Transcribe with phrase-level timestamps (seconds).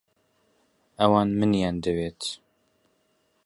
[0.99, 2.21] ئەوان منیان دەوێت.